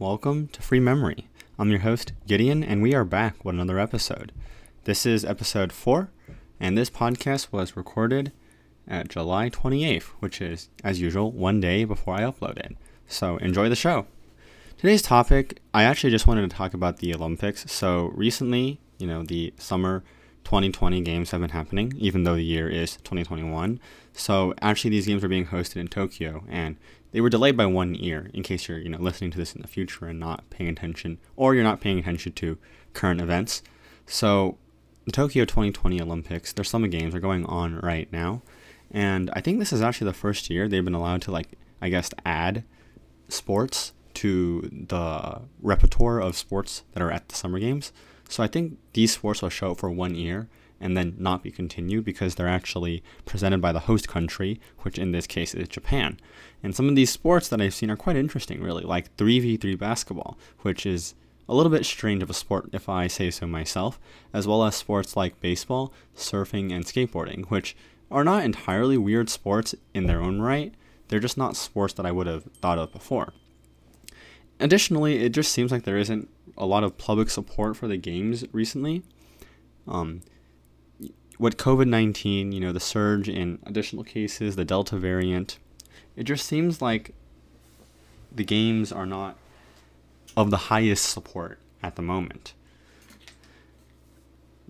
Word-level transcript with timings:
welcome 0.00 0.46
to 0.46 0.62
Free 0.62 0.78
Memory. 0.78 1.26
I'm 1.58 1.70
your 1.70 1.80
host, 1.80 2.12
Gideon, 2.24 2.62
and 2.62 2.80
we 2.80 2.94
are 2.94 3.04
back 3.04 3.44
with 3.44 3.56
another 3.56 3.80
episode. 3.80 4.30
This 4.84 5.04
is 5.04 5.24
episode 5.24 5.72
4, 5.72 6.08
and 6.60 6.78
this 6.78 6.88
podcast 6.88 7.48
was 7.50 7.76
recorded 7.76 8.30
at 8.86 9.08
July 9.08 9.50
28th, 9.50 10.04
which 10.20 10.40
is, 10.40 10.68
as 10.84 11.00
usual, 11.00 11.32
one 11.32 11.60
day 11.60 11.84
before 11.84 12.14
I 12.14 12.20
upload 12.20 12.58
it. 12.58 12.76
So 13.08 13.38
enjoy 13.38 13.68
the 13.68 13.74
show. 13.74 14.06
Today's 14.76 15.02
topic, 15.02 15.60
I 15.74 15.82
actually 15.82 16.10
just 16.10 16.28
wanted 16.28 16.48
to 16.48 16.56
talk 16.56 16.74
about 16.74 16.98
the 16.98 17.12
Olympics. 17.12 17.68
So 17.68 18.12
recently, 18.14 18.78
you 18.98 19.08
know, 19.08 19.24
the 19.24 19.52
summer 19.58 20.04
2020 20.48 21.02
games 21.02 21.30
have 21.30 21.42
been 21.42 21.50
happening, 21.50 21.92
even 21.98 22.24
though 22.24 22.34
the 22.34 22.42
year 22.42 22.70
is 22.70 22.96
2021. 22.96 23.78
So 24.14 24.54
actually, 24.62 24.88
these 24.88 25.06
games 25.06 25.22
are 25.22 25.28
being 25.28 25.48
hosted 25.48 25.76
in 25.76 25.88
Tokyo, 25.88 26.42
and 26.48 26.78
they 27.12 27.20
were 27.20 27.28
delayed 27.28 27.54
by 27.54 27.66
one 27.66 27.94
year. 27.94 28.30
In 28.32 28.42
case 28.42 28.66
you're, 28.66 28.78
you 28.78 28.88
know, 28.88 28.96
listening 28.96 29.30
to 29.32 29.36
this 29.36 29.54
in 29.54 29.60
the 29.60 29.68
future 29.68 30.06
and 30.06 30.18
not 30.18 30.48
paying 30.48 30.70
attention, 30.70 31.18
or 31.36 31.54
you're 31.54 31.64
not 31.64 31.82
paying 31.82 31.98
attention 31.98 32.32
to 32.32 32.56
current 32.94 33.20
events. 33.20 33.62
So 34.06 34.56
the 35.04 35.12
Tokyo 35.12 35.44
2020 35.44 36.00
Olympics, 36.00 36.54
their 36.54 36.64
summer 36.64 36.88
games 36.88 37.14
are 37.14 37.20
going 37.20 37.44
on 37.44 37.76
right 37.80 38.10
now, 38.10 38.40
and 38.90 39.30
I 39.34 39.42
think 39.42 39.58
this 39.58 39.74
is 39.74 39.82
actually 39.82 40.06
the 40.06 40.14
first 40.14 40.48
year 40.48 40.66
they've 40.66 40.82
been 40.82 40.94
allowed 40.94 41.20
to, 41.22 41.30
like, 41.30 41.48
I 41.82 41.90
guess, 41.90 42.08
add 42.24 42.64
sports 43.28 43.92
to 44.18 44.68
the 44.72 45.42
repertoire 45.60 46.20
of 46.20 46.36
sports 46.36 46.82
that 46.92 47.02
are 47.02 47.10
at 47.10 47.28
the 47.28 47.34
summer 47.34 47.58
games. 47.58 47.92
So 48.28 48.42
I 48.42 48.46
think 48.46 48.78
these 48.92 49.12
sports 49.12 49.42
will 49.42 49.48
show 49.48 49.72
up 49.72 49.78
for 49.78 49.90
one 49.90 50.14
year 50.14 50.48
and 50.80 50.96
then 50.96 51.14
not 51.18 51.42
be 51.42 51.50
continued 51.50 52.04
because 52.04 52.34
they're 52.34 52.48
actually 52.48 53.02
presented 53.24 53.60
by 53.60 53.72
the 53.72 53.80
host 53.80 54.08
country, 54.08 54.60
which 54.80 54.98
in 54.98 55.12
this 55.12 55.26
case 55.26 55.54
is 55.54 55.68
Japan. 55.68 56.18
And 56.62 56.74
some 56.74 56.88
of 56.88 56.96
these 56.96 57.10
sports 57.10 57.48
that 57.48 57.60
I've 57.60 57.74
seen 57.74 57.90
are 57.90 57.96
quite 57.96 58.16
interesting, 58.16 58.62
really, 58.62 58.84
like 58.84 59.16
3v3 59.16 59.78
basketball, 59.78 60.38
which 60.62 60.84
is 60.84 61.14
a 61.48 61.54
little 61.54 61.70
bit 61.70 61.86
strange 61.86 62.22
of 62.22 62.30
a 62.30 62.34
sport 62.34 62.70
if 62.72 62.88
I 62.88 63.06
say 63.06 63.30
so 63.30 63.46
myself, 63.46 63.98
as 64.32 64.46
well 64.46 64.64
as 64.64 64.76
sports 64.76 65.16
like 65.16 65.40
baseball, 65.40 65.92
surfing, 66.16 66.72
and 66.72 66.84
skateboarding, 66.84 67.46
which 67.46 67.76
are 68.10 68.24
not 68.24 68.44
entirely 68.44 68.98
weird 68.98 69.30
sports 69.30 69.74
in 69.94 70.06
their 70.06 70.20
own 70.20 70.40
right. 70.40 70.74
They're 71.08 71.20
just 71.20 71.38
not 71.38 71.56
sports 71.56 71.94
that 71.94 72.06
I 72.06 72.12
would 72.12 72.26
have 72.26 72.44
thought 72.60 72.78
of 72.78 72.92
before. 72.92 73.32
Additionally, 74.60 75.24
it 75.24 75.30
just 75.30 75.52
seems 75.52 75.70
like 75.70 75.84
there 75.84 75.96
isn't 75.96 76.28
a 76.56 76.66
lot 76.66 76.84
of 76.84 76.98
public 76.98 77.30
support 77.30 77.76
for 77.76 77.86
the 77.86 77.96
games 77.96 78.44
recently. 78.52 79.02
Um, 79.86 80.22
with 81.38 81.56
COVID 81.56 81.86
19, 81.86 82.52
you 82.52 82.60
know, 82.60 82.72
the 82.72 82.80
surge 82.80 83.28
in 83.28 83.60
additional 83.64 84.02
cases, 84.02 84.56
the 84.56 84.64
Delta 84.64 84.96
variant, 84.96 85.58
it 86.16 86.24
just 86.24 86.46
seems 86.46 86.82
like 86.82 87.14
the 88.34 88.44
games 88.44 88.90
are 88.90 89.06
not 89.06 89.36
of 90.36 90.50
the 90.50 90.56
highest 90.56 91.04
support 91.08 91.58
at 91.82 91.96
the 91.96 92.02
moment. 92.02 92.54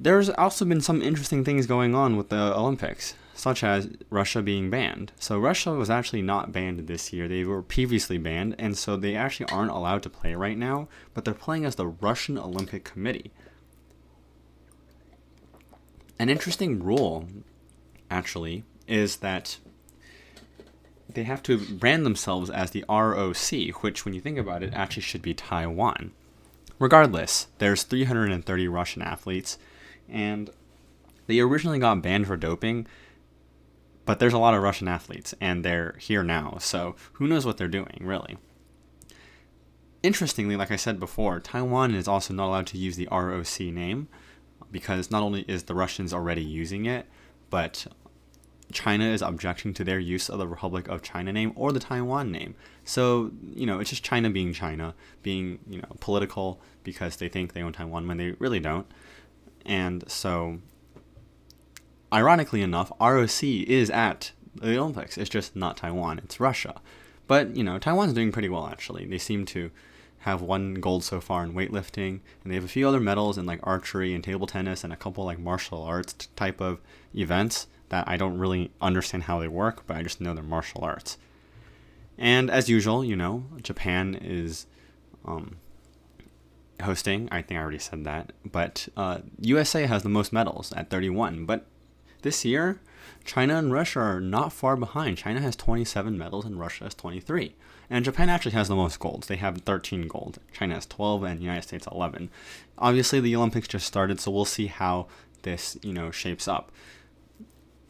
There's 0.01 0.31
also 0.31 0.65
been 0.65 0.81
some 0.81 1.03
interesting 1.03 1.45
things 1.45 1.67
going 1.67 1.95
on 1.95 2.17
with 2.17 2.29
the 2.29 2.57
Olympics 2.57 3.15
such 3.39 3.63
as 3.63 3.89
Russia 4.11 4.43
being 4.43 4.69
banned. 4.69 5.13
So 5.19 5.39
Russia 5.39 5.73
was 5.73 5.91
actually 5.91 6.23
not 6.23 6.53
banned 6.53 6.87
this 6.87 7.13
year. 7.13 7.29
They 7.29 7.45
were 7.45 7.63
previously 7.63 8.19
banned, 8.19 8.57
and 8.59 8.77
so 8.77 8.97
they 8.97 9.15
actually 9.15 9.51
aren't 9.51 9.71
allowed 9.71 10.03
to 10.03 10.11
play 10.11 10.35
right 10.35 10.59
now, 10.59 10.89
but 11.15 11.25
they're 11.25 11.35
playing 11.35 11.65
as 11.65 11.77
the 11.77 11.87
Russian 11.87 12.37
Olympic 12.37 12.85
Committee. 12.85 13.31
An 16.19 16.29
interesting 16.29 16.83
rule, 16.83 17.29
actually, 18.11 18.65
is 18.89 19.19
that 19.19 19.59
they 21.09 21.23
have 21.23 21.43
to 21.45 21.59
brand 21.59 22.05
themselves 22.05 22.51
as 22.51 22.73
the 22.73 22.85
ROC, 22.89 23.83
which, 23.83 24.05
when 24.05 24.15
you 24.15 24.21
think 24.21 24.37
about 24.37 24.65
it, 24.65 24.75
actually 24.75 25.03
should 25.03 25.23
be 25.23 25.35
Taiwan. 25.35 26.11
Regardless, 26.81 27.47
there's 27.59 27.85
330 27.85 28.67
Russian 28.67 29.03
athletes, 29.03 29.59
and 30.09 30.51
they 31.27 31.41
originally 31.41 31.79
got 31.79 32.03
banned 32.03 32.27
for 32.27 32.37
doping, 32.37 32.87
but 34.05 34.19
there's 34.19 34.33
a 34.33 34.39
lot 34.39 34.55
of 34.55 34.63
Russian 34.63 34.89
athletes, 34.89 35.35
and 35.41 35.65
they're 35.65 35.97
here 35.99 36.23
now, 36.23 36.57
so 36.59 36.97
who 37.15 37.27
knows 37.27 37.45
what 37.45 37.59
they're 37.59 37.69
doing, 37.69 37.99
really. 38.01 38.39
Interestingly, 40.03 40.57
like 40.57 40.71
I 40.71 40.77
said 40.77 40.99
before, 40.99 41.41
Taiwan 41.41 41.95
is 41.95 42.09
also 42.09 42.33
not 42.33 42.47
allowed 42.47 42.67
to 42.69 42.79
use 42.79 42.97
the 42.97 43.09
ROC 43.11 43.61
name 43.61 44.09
because 44.71 45.11
not 45.11 45.23
only 45.23 45.43
is 45.43 45.65
the 45.65 45.75
Russians 45.75 46.15
already 46.15 46.43
using 46.43 46.87
it, 46.87 47.07
but 47.51 47.87
China 48.73 49.05
is 49.05 49.23
objecting 49.23 49.73
to 49.75 49.85
their 49.85 49.99
use 49.99 50.29
of 50.29 50.39
the 50.39 50.47
Republic 50.47 50.89
of 50.89 51.03
China 51.03 51.33
name 51.33 51.53
or 51.57 51.73
the 51.73 51.81
Taiwan 51.81 52.31
name. 52.31 52.55
So, 52.85 53.33
you 53.55 53.67
know, 53.67 53.81
it's 53.81 53.91
just 53.91 54.05
China 54.05 54.31
being 54.31 54.53
China, 54.53 54.95
being, 55.23 55.59
you 55.69 55.81
know, 55.81 55.97
political 56.01 56.61
because 56.85 57.17
they 57.17 57.29
think 57.29 57.53
they 57.53 57.63
own 57.63 57.73
Taiwan 57.73 58.07
when 58.07 58.19
they 58.19 58.33
really 58.33 58.61
don't. 58.61 58.87
And 59.69 60.11
so 60.11 60.59
ironically 62.13 62.63
enough, 62.63 62.91
ROC 63.01 63.45
is 63.45 63.91
at 63.91 64.33
the 64.55 64.79
Olympics. 64.79 65.17
It's 65.17 65.31
just 65.31 65.55
not 65.55 65.77
Taiwan, 65.77 66.19
it's 66.19 66.41
Russia. 66.41 66.81
But, 67.27 67.55
you 67.55 67.63
know, 67.63 67.79
Taiwan's 67.79 68.15
doing 68.15 68.33
pretty 68.33 68.49
well 68.49 68.67
actually. 68.67 69.05
They 69.07 69.19
seem 69.19 69.45
to 69.47 69.71
have 70.21 70.43
one 70.43 70.75
gold 70.75 71.05
so 71.05 71.21
far 71.21 71.45
in 71.45 71.53
weightlifting, 71.53 72.21
and 72.43 72.51
they 72.51 72.55
have 72.55 72.65
a 72.65 72.69
few 72.69 72.89
other 72.89 72.99
medals 72.99 73.39
in 73.39 73.47
like 73.47 73.61
archery 73.63 74.15
and 74.15 74.25
table 74.25 74.47
tennis 74.47 74.83
and 74.83 74.93
a 74.93 74.97
couple 74.97 75.25
like 75.25 75.39
martial 75.39 75.83
arts 75.83 76.13
type 76.35 76.61
of 76.61 76.81
events 77.15 77.69
that 77.91 78.09
I 78.09 78.17
don't 78.17 78.39
really 78.39 78.71
understand 78.81 79.25
how 79.25 79.39
they 79.39 79.49
work, 79.49 79.87
but 79.87 79.97
I 79.97 80.03
just 80.03 80.21
know 80.21 80.35
they're 80.35 80.43
martial 80.43 80.83
arts. 80.83 81.19
And 82.17 82.51
as 82.51 82.69
usual, 82.69 83.05
you 83.05 83.15
know, 83.15 83.45
Japan 83.63 84.19
is 84.21 84.67
um, 85.25 85.57
hosting. 86.83 87.29
I 87.31 87.43
think 87.43 87.59
I 87.59 87.63
already 87.63 87.79
said 87.79 88.05
that. 88.05 88.33
But 88.45 88.89
uh, 88.97 89.19
USA 89.41 89.87
has 89.87 90.03
the 90.03 90.09
most 90.09 90.33
medals 90.33 90.73
at 90.73 90.91
31. 90.91 91.45
But 91.45 91.67
this 92.23 92.45
year, 92.45 92.81
China 93.25 93.57
and 93.57 93.73
Russia 93.73 94.01
are 94.01 94.21
not 94.21 94.53
far 94.53 94.77
behind. 94.77 95.19
China 95.19 95.41
has 95.41 95.57
27 95.57 96.17
medals 96.17 96.45
and 96.45 96.59
Russia 96.59 96.85
has 96.85 96.95
23. 96.95 97.55
And 97.91 98.05
Japan 98.05 98.29
actually 98.29 98.53
has 98.53 98.69
the 98.69 98.77
most 98.77 98.99
golds. 98.99 99.27
They 99.27 99.37
have 99.37 99.59
13 99.59 100.09
gold. 100.09 100.39
China 100.53 100.75
has 100.75 100.87
12 100.87 101.25
and 101.25 101.39
the 101.39 101.45
United 101.45 101.63
States 101.63 101.87
11. 101.91 102.31
Obviously, 102.77 103.21
the 103.21 103.35
Olympics 103.35 103.69
just 103.69 103.87
started, 103.87 104.21
so 104.21 104.31
we'll 104.31 104.45
see 104.45 104.67
how 104.67 105.07
this, 105.43 105.79
you 105.83 105.93
know, 105.93 106.11
shapes 106.11 106.47
up. 106.47 106.71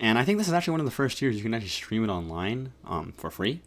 And 0.00 0.18
I 0.18 0.24
think 0.24 0.38
this 0.38 0.46
is 0.46 0.52
actually 0.52 0.72
one 0.72 0.80
of 0.80 0.86
the 0.86 0.92
first 0.92 1.20
years 1.20 1.36
you 1.36 1.42
can 1.42 1.54
actually 1.54 1.68
stream 1.70 2.04
it 2.04 2.10
online 2.10 2.72
um, 2.84 3.12
for 3.16 3.30
free. 3.30 3.62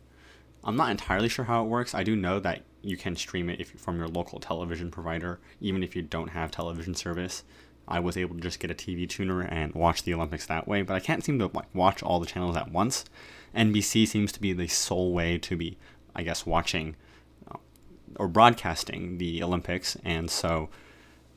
I'm 0.63 0.77
not 0.77 0.91
entirely 0.91 1.27
sure 1.27 1.45
how 1.45 1.63
it 1.63 1.67
works. 1.67 1.93
I 1.93 2.03
do 2.03 2.15
know 2.15 2.39
that 2.39 2.61
you 2.81 2.97
can 2.97 3.15
stream 3.15 3.49
it 3.49 3.59
if 3.59 3.71
from 3.71 3.97
your 3.97 4.07
local 4.07 4.39
television 4.39 4.91
provider, 4.91 5.39
even 5.59 5.83
if 5.83 5.95
you 5.95 6.01
don't 6.01 6.29
have 6.29 6.51
television 6.51 6.95
service. 6.95 7.43
I 7.87 7.99
was 7.99 8.15
able 8.15 8.35
to 8.35 8.41
just 8.41 8.59
get 8.59 8.71
a 8.71 8.75
TV 8.75 9.07
tuner 9.07 9.41
and 9.41 9.73
watch 9.73 10.03
the 10.03 10.13
Olympics 10.13 10.45
that 10.45 10.67
way, 10.67 10.81
but 10.81 10.93
I 10.93 10.99
can't 10.99 11.23
seem 11.23 11.39
to 11.39 11.47
like 11.53 11.73
watch 11.73 12.01
all 12.01 12.19
the 12.19 12.25
channels 12.25 12.55
at 12.55 12.71
once. 12.71 13.05
NBC 13.55 14.07
seems 14.07 14.31
to 14.31 14.41
be 14.41 14.53
the 14.53 14.67
sole 14.67 15.11
way 15.11 15.37
to 15.39 15.57
be, 15.57 15.77
I 16.15 16.23
guess, 16.23 16.45
watching 16.45 16.95
uh, 17.51 17.57
or 18.15 18.27
broadcasting 18.27 19.17
the 19.17 19.43
Olympics, 19.43 19.97
and 20.05 20.31
so 20.31 20.69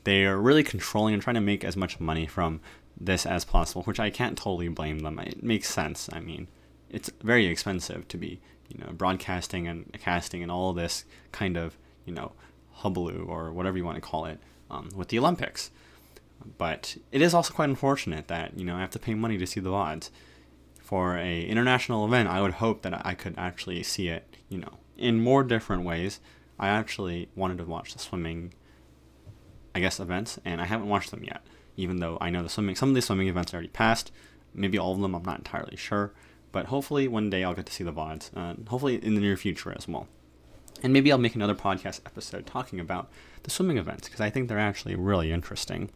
they 0.05 0.23
are 0.23 0.37
really 0.37 0.63
controlling 0.63 1.13
and 1.13 1.21
trying 1.21 1.35
to 1.35 1.41
make 1.41 1.63
as 1.63 1.75
much 1.75 1.99
money 1.99 2.25
from 2.25 2.61
this 2.97 3.25
as 3.25 3.43
possible, 3.43 3.83
which 3.83 3.99
I 3.99 4.09
can't 4.09 4.37
totally 4.37 4.69
blame 4.69 4.99
them. 4.99 5.19
It 5.19 5.43
makes 5.43 5.69
sense. 5.69 6.09
I 6.13 6.19
mean, 6.21 6.47
it's 6.95 7.11
very 7.21 7.45
expensive 7.47 8.07
to 8.07 8.17
be, 8.17 8.39
you 8.69 8.79
know, 8.79 8.93
broadcasting 8.93 9.67
and 9.67 9.91
casting 9.99 10.41
and 10.41 10.49
all 10.51 10.71
this 10.71 11.03
kind 11.33 11.57
of, 11.57 11.77
you 12.05 12.13
know, 12.13 12.31
hubbub 12.71 13.27
or 13.27 13.51
whatever 13.51 13.77
you 13.77 13.83
want 13.83 13.97
to 13.97 14.01
call 14.01 14.25
it 14.25 14.39
um, 14.71 14.89
with 14.95 15.09
the 15.09 15.19
Olympics. 15.19 15.71
But 16.57 16.97
it 17.11 17.21
is 17.21 17.33
also 17.33 17.53
quite 17.53 17.69
unfortunate 17.69 18.27
that 18.29 18.57
you 18.57 18.65
know 18.65 18.75
I 18.75 18.79
have 18.79 18.91
to 18.91 18.99
pay 18.99 19.13
money 19.13 19.37
to 19.37 19.47
see 19.47 19.59
the 19.59 19.71
VODs. 19.71 20.09
For 20.79 21.17
a 21.17 21.43
international 21.43 22.05
event, 22.05 22.29
I 22.29 22.41
would 22.41 22.53
hope 22.53 22.83
that 22.83 23.05
I 23.05 23.15
could 23.15 23.33
actually 23.37 23.81
see 23.81 24.07
it, 24.07 24.35
you 24.49 24.59
know, 24.59 24.73
in 24.97 25.19
more 25.19 25.43
different 25.43 25.83
ways. 25.83 26.19
I 26.59 26.67
actually 26.67 27.27
wanted 27.35 27.57
to 27.57 27.65
watch 27.65 27.93
the 27.93 27.99
swimming, 27.99 28.53
I 29.73 29.79
guess, 29.79 29.99
events, 29.99 30.39
and 30.45 30.61
I 30.61 30.65
haven't 30.65 30.87
watched 30.87 31.09
them 31.09 31.23
yet. 31.23 31.41
Even 31.75 31.97
though 31.97 32.19
I 32.21 32.29
know 32.29 32.43
the 32.43 32.49
swimming, 32.49 32.75
some 32.75 32.89
of 32.89 32.95
the 32.95 33.01
swimming 33.01 33.27
events 33.27 33.51
are 33.51 33.57
already 33.57 33.69
passed. 33.69 34.11
Maybe 34.53 34.77
all 34.77 34.93
of 34.93 35.01
them, 35.01 35.15
I'm 35.15 35.23
not 35.23 35.39
entirely 35.39 35.75
sure. 35.75 36.13
But 36.55 36.67
hopefully 36.67 37.09
one 37.09 37.29
day 37.29 37.43
I'll 37.43 37.53
get 37.53 37.65
to 37.65 37.73
see 37.73 37.83
the 37.83 37.91
VODs. 37.91 38.29
Uh, 38.33 38.53
hopefully 38.69 38.95
in 39.03 39.15
the 39.15 39.19
near 39.19 39.35
future 39.35 39.73
as 39.77 39.89
well. 39.89 40.07
And 40.81 40.93
maybe 40.93 41.11
I'll 41.11 41.17
make 41.17 41.35
another 41.35 41.53
podcast 41.53 41.99
episode 42.05 42.45
talking 42.45 42.79
about 42.79 43.09
the 43.43 43.49
swimming 43.49 43.77
events 43.77 44.07
because 44.07 44.21
I 44.21 44.29
think 44.29 44.47
they're 44.47 44.57
actually 44.57 44.95
really 44.95 45.33
interesting. 45.33 45.89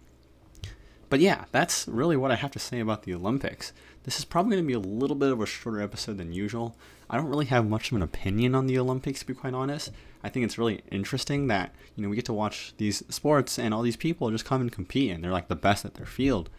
But 1.08 1.22
yeah, 1.22 1.46
that's 1.54 1.88
really 1.88 2.18
what 2.18 2.32
I 2.32 2.36
have 2.36 2.52
to 2.52 2.60
say 2.60 2.82
about 2.82 3.04
the 3.04 3.14
Olympics. 3.14 3.72
This 4.04 4.20
is 4.20 4.26
probably 4.26 4.58
going 4.58 4.66
to 4.66 4.68
be 4.68 4.74
a 4.74 4.80
little 4.80 5.16
bit 5.16 5.32
of 5.32 5.40
a 5.40 5.46
shorter 5.46 5.82
episode 5.82 6.18
than 6.18 6.34
usual. 6.34 6.76
I 7.10 7.16
don't 7.16 7.30
really 7.30 7.46
have 7.46 7.66
much 7.66 7.92
of 7.92 7.96
an 7.96 8.04
opinion 8.04 8.54
on 8.54 8.68
the 8.68 8.78
Olympics, 8.78 9.22
to 9.22 9.28
be 9.28 9.34
quite 9.34 9.54
honest. 9.54 9.92
I 10.26 10.28
think 10.28 10.44
it's 10.44 10.58
really 10.58 10.82
interesting 10.92 11.48
that 11.48 11.74
you 11.96 12.04
know 12.04 12.10
we 12.10 12.18
get 12.18 12.26
to 12.26 12.34
watch 12.34 12.74
these 12.76 13.02
sports 13.08 13.58
and 13.58 13.74
all 13.74 13.82
these 13.82 13.96
people 13.96 14.30
just 14.30 14.44
come 14.44 14.60
and 14.60 14.74
compete, 14.74 15.12
and 15.12 15.24
they're 15.24 15.32
like 15.32 15.48
the 15.48 15.56
best 15.56 15.86
at 15.86 15.94
their 15.94 16.06
field, 16.06 16.50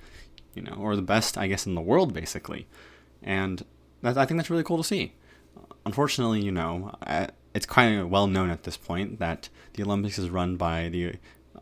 you 0.54 0.62
know, 0.62 0.76
or 0.78 0.96
the 0.96 1.02
best, 1.02 1.36
I 1.36 1.48
guess, 1.48 1.66
in 1.66 1.74
the 1.74 1.82
world, 1.82 2.14
basically. 2.14 2.66
And 3.22 3.62
that, 4.02 4.16
I 4.16 4.26
think 4.26 4.38
that's 4.38 4.50
really 4.50 4.64
cool 4.64 4.78
to 4.78 4.84
see. 4.84 5.14
Unfortunately, 5.86 6.42
you 6.42 6.52
know, 6.52 6.92
it's 7.54 7.66
kind 7.66 8.00
of 8.00 8.10
well 8.10 8.26
known 8.26 8.50
at 8.50 8.64
this 8.64 8.76
point 8.76 9.18
that 9.18 9.48
the 9.74 9.82
Olympics 9.82 10.18
is 10.18 10.30
run 10.30 10.56
by 10.56 10.88
the 10.88 11.14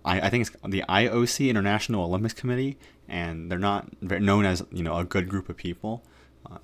I, 0.04 0.20
I 0.22 0.30
think 0.30 0.42
it's 0.46 0.56
the 0.66 0.84
IOC 0.88 1.48
International 1.48 2.04
Olympics 2.04 2.34
Committee, 2.34 2.78
and 3.08 3.50
they're 3.50 3.58
not 3.58 3.88
known 4.02 4.44
as 4.44 4.62
you 4.72 4.82
know 4.82 4.96
a 4.96 5.04
good 5.04 5.28
group 5.28 5.48
of 5.48 5.56
people. 5.56 6.04
Uh, 6.50 6.58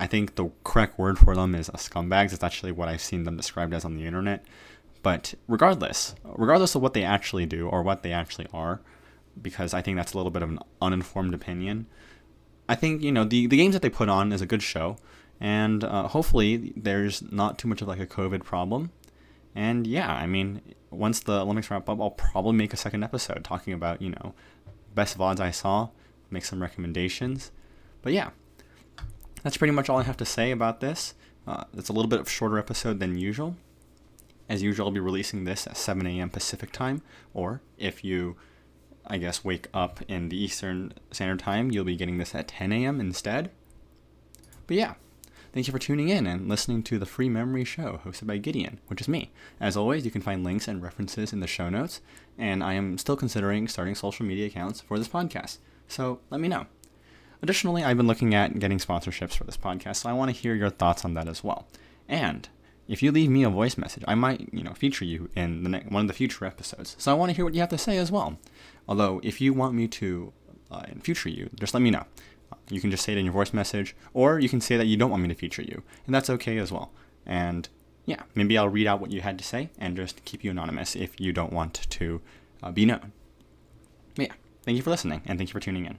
I 0.00 0.06
think 0.06 0.34
the 0.34 0.50
correct 0.64 0.98
word 0.98 1.18
for 1.18 1.34
them 1.34 1.54
is 1.54 1.68
a 1.68 1.72
scumbags. 1.72 2.32
It's 2.32 2.42
actually 2.42 2.72
what 2.72 2.88
I've 2.88 3.00
seen 3.00 3.24
them 3.24 3.36
described 3.36 3.72
as 3.72 3.84
on 3.84 3.96
the 3.96 4.06
internet. 4.06 4.44
But 5.02 5.34
regardless, 5.48 6.14
regardless 6.24 6.74
of 6.74 6.82
what 6.82 6.94
they 6.94 7.04
actually 7.04 7.46
do 7.46 7.68
or 7.68 7.82
what 7.82 8.02
they 8.02 8.12
actually 8.12 8.46
are, 8.52 8.80
because 9.40 9.74
I 9.74 9.82
think 9.82 9.96
that's 9.96 10.14
a 10.14 10.16
little 10.16 10.30
bit 10.30 10.42
of 10.42 10.50
an 10.50 10.58
uninformed 10.80 11.34
opinion. 11.34 11.86
I 12.68 12.74
think 12.74 13.02
you 13.02 13.12
know 13.12 13.24
the 13.24 13.46
the 13.46 13.56
games 13.56 13.74
that 13.74 13.82
they 13.82 13.90
put 13.90 14.08
on 14.08 14.32
is 14.32 14.40
a 14.40 14.46
good 14.46 14.62
show, 14.62 14.96
and 15.40 15.84
uh, 15.84 16.08
hopefully 16.08 16.72
there's 16.76 17.22
not 17.30 17.58
too 17.58 17.68
much 17.68 17.82
of 17.82 17.88
like 17.88 18.00
a 18.00 18.06
COVID 18.06 18.44
problem. 18.44 18.90
And 19.54 19.86
yeah, 19.86 20.12
I 20.12 20.26
mean, 20.26 20.60
once 20.90 21.20
the 21.20 21.40
Olympics 21.40 21.70
wrap 21.70 21.88
up, 21.88 22.00
I'll 22.00 22.10
probably 22.10 22.54
make 22.54 22.72
a 22.72 22.76
second 22.76 23.04
episode 23.04 23.44
talking 23.44 23.72
about 23.72 24.00
you 24.00 24.10
know 24.10 24.34
best 24.94 25.18
VODs 25.18 25.40
I 25.40 25.50
saw, 25.50 25.90
make 26.30 26.44
some 26.44 26.62
recommendations. 26.62 27.50
But 28.02 28.12
yeah, 28.12 28.30
that's 29.42 29.56
pretty 29.56 29.72
much 29.72 29.88
all 29.88 29.98
I 29.98 30.02
have 30.04 30.16
to 30.18 30.24
say 30.24 30.50
about 30.50 30.80
this. 30.80 31.14
Uh, 31.46 31.64
it's 31.76 31.88
a 31.88 31.92
little 31.92 32.08
bit 32.08 32.20
of 32.20 32.30
shorter 32.30 32.58
episode 32.58 33.00
than 33.00 33.18
usual. 33.18 33.56
As 34.48 34.62
usual, 34.62 34.86
I'll 34.86 34.92
be 34.92 35.00
releasing 35.00 35.44
this 35.44 35.66
at 35.66 35.76
7 35.76 36.06
a.m. 36.06 36.30
Pacific 36.30 36.70
time, 36.70 37.02
or 37.32 37.60
if 37.78 38.04
you, 38.04 38.36
I 39.06 39.18
guess, 39.18 39.44
wake 39.44 39.68
up 39.74 40.00
in 40.08 40.28
the 40.28 40.36
Eastern 40.36 40.94
Standard 41.10 41.40
Time, 41.40 41.70
you'll 41.70 41.84
be 41.84 41.96
getting 41.96 42.18
this 42.18 42.34
at 42.34 42.48
10 42.48 42.72
a.m. 42.72 43.00
instead. 43.00 43.50
But 44.66 44.76
yeah, 44.76 44.94
thank 45.52 45.66
you 45.66 45.72
for 45.72 45.78
tuning 45.78 46.08
in 46.08 46.26
and 46.26 46.48
listening 46.48 46.82
to 46.84 46.98
the 46.98 47.06
Free 47.06 47.28
Memory 47.28 47.64
Show 47.64 48.00
hosted 48.04 48.26
by 48.26 48.38
Gideon, 48.38 48.80
which 48.86 49.00
is 49.00 49.08
me. 49.08 49.30
As 49.60 49.76
always, 49.76 50.04
you 50.04 50.10
can 50.10 50.22
find 50.22 50.42
links 50.42 50.68
and 50.68 50.82
references 50.82 51.32
in 51.32 51.40
the 51.40 51.46
show 51.46 51.68
notes, 51.68 52.00
and 52.38 52.64
I 52.64 52.74
am 52.74 52.96
still 52.96 53.16
considering 53.16 53.68
starting 53.68 53.94
social 53.94 54.24
media 54.24 54.46
accounts 54.46 54.80
for 54.80 54.98
this 54.98 55.08
podcast, 55.08 55.58
so 55.86 56.20
let 56.30 56.40
me 56.40 56.48
know. 56.48 56.66
Additionally, 57.42 57.84
I've 57.84 57.98
been 57.98 58.06
looking 58.06 58.34
at 58.34 58.58
getting 58.58 58.78
sponsorships 58.78 59.36
for 59.36 59.44
this 59.44 59.58
podcast, 59.58 59.96
so 59.96 60.08
I 60.08 60.14
want 60.14 60.34
to 60.34 60.40
hear 60.40 60.54
your 60.54 60.70
thoughts 60.70 61.04
on 61.04 61.12
that 61.12 61.28
as 61.28 61.44
well. 61.44 61.66
And 62.08 62.48
if 62.88 63.02
you 63.02 63.10
leave 63.10 63.30
me 63.30 63.44
a 63.44 63.50
voice 63.50 63.78
message, 63.78 64.04
I 64.06 64.14
might, 64.14 64.48
you 64.52 64.62
know, 64.62 64.74
feature 64.74 65.04
you 65.04 65.30
in 65.34 65.62
the 65.62 65.68
ne- 65.70 65.84
one 65.88 66.02
of 66.02 66.08
the 66.08 66.14
future 66.14 66.44
episodes. 66.44 66.96
So 66.98 67.10
I 67.10 67.14
want 67.14 67.30
to 67.30 67.36
hear 67.36 67.44
what 67.44 67.54
you 67.54 67.60
have 67.60 67.70
to 67.70 67.78
say 67.78 67.96
as 67.96 68.12
well. 68.12 68.38
Although, 68.88 69.20
if 69.22 69.40
you 69.40 69.54
want 69.54 69.74
me 69.74 69.88
to 69.88 70.32
uh, 70.70 70.84
feature 71.00 71.28
you, 71.28 71.50
just 71.58 71.72
let 71.74 71.80
me 71.80 71.90
know. 71.90 72.04
You 72.70 72.80
can 72.80 72.90
just 72.90 73.04
say 73.04 73.12
it 73.12 73.18
in 73.18 73.24
your 73.24 73.32
voice 73.32 73.52
message, 73.52 73.96
or 74.12 74.38
you 74.38 74.48
can 74.48 74.60
say 74.60 74.76
that 74.76 74.86
you 74.86 74.96
don't 74.96 75.10
want 75.10 75.22
me 75.22 75.28
to 75.28 75.34
feature 75.34 75.62
you, 75.62 75.82
and 76.06 76.14
that's 76.14 76.30
okay 76.30 76.58
as 76.58 76.70
well. 76.70 76.92
And 77.26 77.68
yeah, 78.06 78.22
maybe 78.34 78.56
I'll 78.58 78.68
read 78.68 78.86
out 78.86 79.00
what 79.00 79.10
you 79.12 79.22
had 79.22 79.38
to 79.38 79.44
say 79.44 79.70
and 79.78 79.96
just 79.96 80.24
keep 80.24 80.44
you 80.44 80.50
anonymous 80.50 80.94
if 80.94 81.18
you 81.20 81.32
don't 81.32 81.52
want 81.52 81.74
to 81.88 82.20
uh, 82.62 82.70
be 82.70 82.84
known. 82.84 83.12
But 84.14 84.26
yeah, 84.26 84.34
thank 84.62 84.76
you 84.76 84.82
for 84.82 84.90
listening, 84.90 85.22
and 85.26 85.38
thank 85.38 85.50
you 85.50 85.52
for 85.52 85.60
tuning 85.60 85.86
in. 85.86 85.98